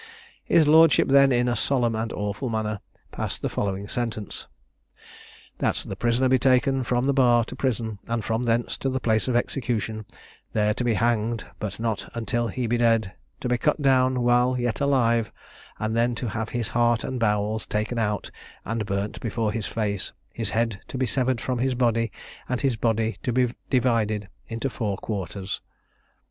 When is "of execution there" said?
9.27-10.73